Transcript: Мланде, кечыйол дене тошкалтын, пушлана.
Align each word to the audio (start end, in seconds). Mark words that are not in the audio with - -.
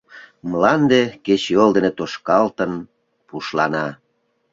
Мланде, 0.49 1.01
кечыйол 1.25 1.69
дене 1.75 1.91
тошкалтын, 1.97 2.71
пушлана. 3.27 3.87